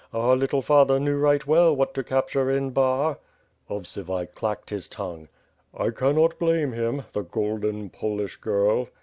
Our 0.15 0.35
little 0.35 0.63
father 0.63 0.99
knew 0.99 1.15
right 1.15 1.45
well 1.45 1.75
what 1.75 1.93
to 1.93 2.03
capture 2.03 2.49
in 2.49 2.71
Bar!" 2.71 3.19
Ovsivuy 3.69 4.33
clacked 4.33 4.71
his 4.71 4.87
tongue. 4.87 5.27
"I 5.77 5.91
cannot 5.91 6.39
blame 6.39 6.71
him. 6.71 7.03
The 7.13 7.21
golden 7.21 7.91
Polish 7.91 8.37
girl." 8.37 8.89